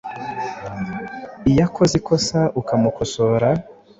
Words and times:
iyo 1.49 1.61
akoze 1.67 1.93
ikosa 2.01 2.39
ukamukosora 2.59 3.49